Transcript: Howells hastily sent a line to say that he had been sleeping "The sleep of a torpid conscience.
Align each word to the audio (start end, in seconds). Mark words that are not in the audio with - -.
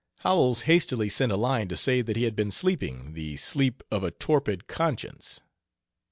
Howells 0.21 0.61
hastily 0.61 1.09
sent 1.09 1.31
a 1.31 1.37
line 1.37 1.67
to 1.67 1.77
say 1.77 2.01
that 2.01 2.17
he 2.17 2.23
had 2.23 2.35
been 2.35 2.49
sleeping 2.49 3.13
"The 3.13 3.37
sleep 3.37 3.83
of 3.91 4.03
a 4.03 4.09
torpid 4.09 4.65
conscience. 4.65 5.41